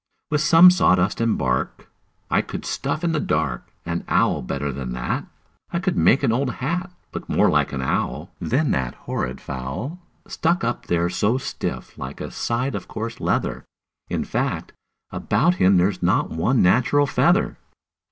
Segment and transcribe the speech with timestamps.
[0.31, 1.87] "With some sawdust and bark
[2.31, 5.25] I could stuff in the dark An owl better than that.
[5.71, 9.99] I could make an old hat Look more like an owl Than that horrid fowl,
[10.27, 13.63] Stuck up there so stiff like a side of coarse leather.
[14.09, 14.73] In fact,
[15.11, 17.59] about him there's not one natural feather."